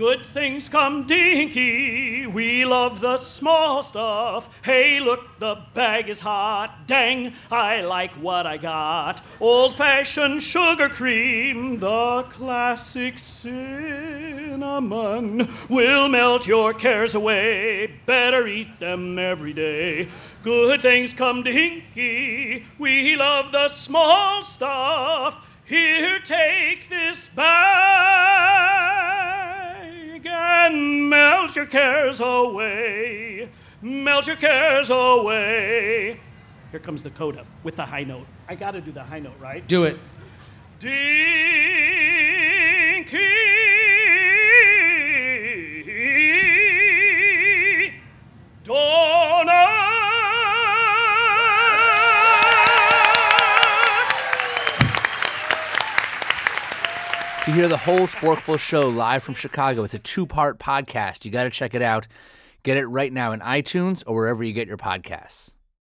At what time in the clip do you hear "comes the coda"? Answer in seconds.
36.80-37.44